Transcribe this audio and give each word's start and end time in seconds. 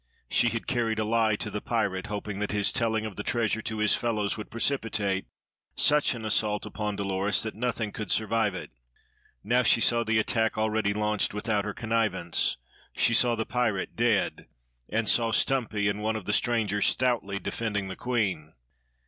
She 0.31 0.49
had 0.49 0.65
carried 0.65 0.97
a 0.97 1.03
lie 1.03 1.35
to 1.35 1.51
the 1.51 1.61
pirate, 1.61 2.07
hoping 2.07 2.39
that 2.39 2.49
his 2.49 2.71
telling 2.71 3.05
of 3.05 3.17
the 3.17 3.21
treasure 3.23 3.61
to 3.61 3.77
his 3.77 3.93
fellows 3.93 4.35
would 4.35 4.49
precipitate 4.49 5.27
such 5.75 6.15
an 6.15 6.25
assault 6.25 6.65
upon 6.65 6.95
Dolores 6.95 7.43
that 7.43 7.53
nothing 7.53 7.91
could 7.91 8.11
survive 8.11 8.55
it. 8.55 8.71
Now 9.43 9.61
she 9.61 9.79
saw 9.79 10.03
the 10.03 10.17
attack 10.17 10.57
already 10.57 10.91
launched 10.91 11.35
without 11.35 11.65
her 11.65 11.75
connivance; 11.75 12.57
she 12.95 13.13
saw 13.13 13.35
the 13.35 13.45
pirate, 13.45 13.95
dead, 13.95 14.47
and 14.89 15.07
saw 15.07 15.29
Stumpy 15.31 15.87
and 15.87 16.01
one 16.01 16.15
of 16.15 16.25
the 16.25 16.33
strangers 16.33 16.87
stoutly 16.87 17.37
defending 17.37 17.87
the 17.87 17.95
queen. 17.95 18.53